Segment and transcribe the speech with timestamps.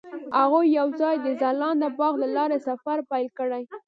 [0.39, 3.49] هغوی یوځای د ځلانده باغ له لارې سفر پیل کړ.